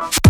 Bye. 0.00 0.29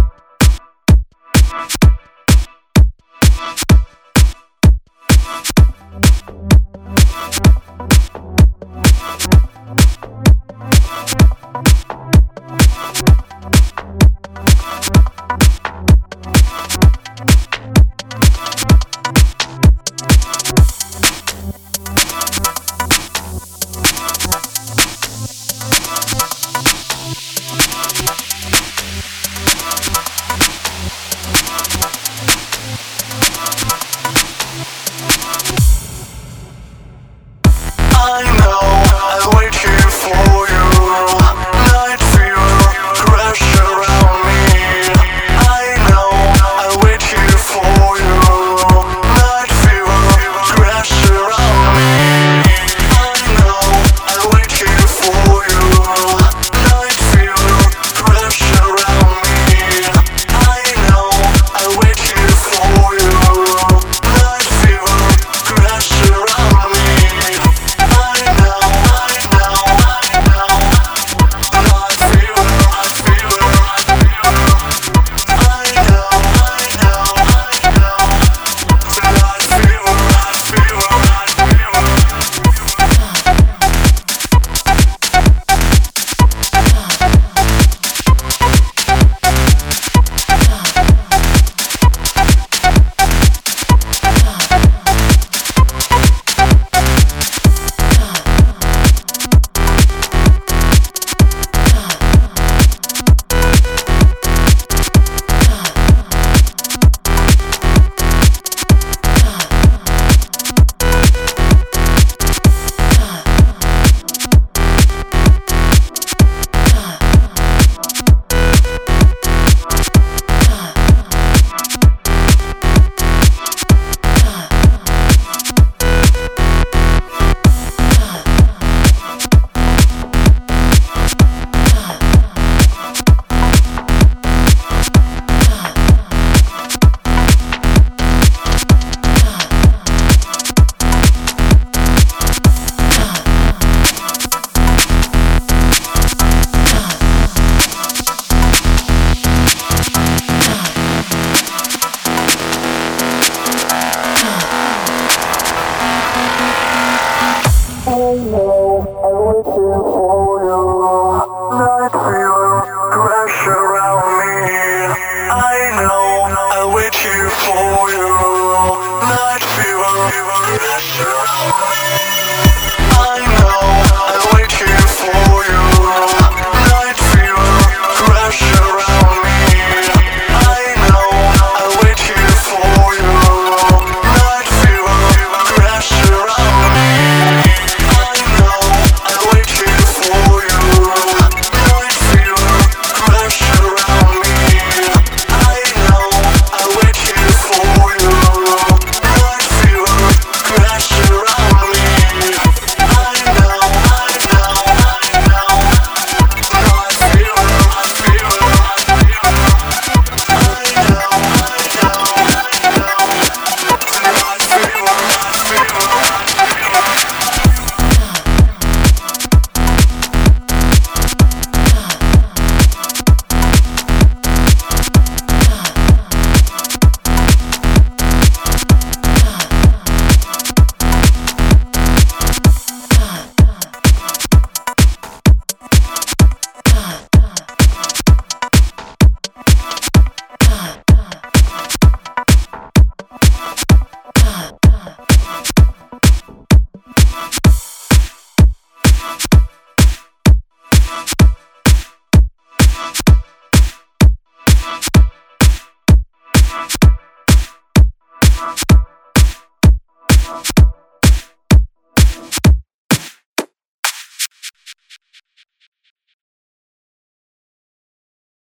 know 158.00 158.80
I 159.04 159.12
want 159.12 159.46
you 159.46 159.70
for 159.92 160.44
your 160.44 160.80
love. 160.80 160.99